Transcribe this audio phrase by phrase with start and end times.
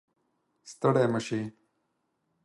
[0.71, 1.41] ستړی مشې